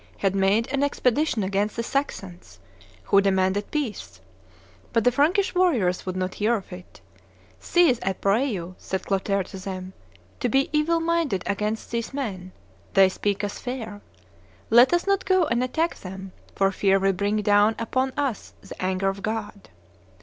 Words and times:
had 0.17 0.33
made 0.33 0.67
an 0.73 0.81
expedition 0.81 1.43
against 1.43 1.75
the 1.75 1.83
Saxons, 1.83 2.57
who 3.03 3.21
demanded 3.21 3.69
peace; 3.69 4.19
but 4.93 5.03
the 5.03 5.11
Frankish 5.11 5.53
warriors 5.53 6.07
would 6.07 6.15
not 6.15 6.33
hear 6.33 6.55
of 6.55 6.73
it. 6.73 7.01
'Cease, 7.59 7.99
I 8.03 8.13
pray 8.13 8.47
you,' 8.47 8.73
said 8.79 9.05
Clotaire 9.05 9.43
to 9.43 9.59
them, 9.59 9.93
'to 10.39 10.49
be 10.49 10.69
evil 10.73 10.99
minded 11.01 11.43
against 11.45 11.91
these 11.91 12.15
men; 12.15 12.51
they 12.95 13.09
speak 13.09 13.43
us 13.43 13.59
fair; 13.59 14.01
let 14.71 14.91
us 14.91 15.05
not 15.05 15.23
go 15.23 15.45
and 15.45 15.63
attack 15.63 15.93
them, 15.99 16.31
for 16.55 16.71
fear 16.71 16.97
we 16.97 17.11
bring 17.11 17.39
down 17.43 17.75
upon 17.77 18.11
us 18.17 18.55
the 18.61 18.81
anger 18.81 19.07
of 19.07 19.21
God. 19.21 19.69